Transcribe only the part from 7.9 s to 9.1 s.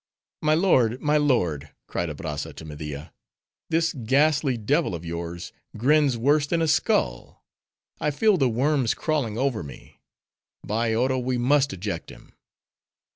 I feel the worms